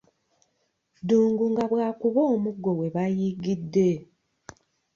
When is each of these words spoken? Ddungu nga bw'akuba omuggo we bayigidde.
Ddungu 1.01 1.43
nga 1.51 1.63
bw'akuba 1.71 2.21
omuggo 2.33 2.71
we 2.79 2.87
bayigidde. 2.95 3.89